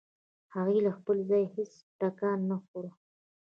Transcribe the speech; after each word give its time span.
هغې 0.55 0.79
له 0.85 0.91
خپل 0.97 1.17
ځايه 1.29 1.47
هېڅ 1.55 1.71
ټکان 1.99 2.37
نه 2.49 2.57
خوړ. 2.65 2.85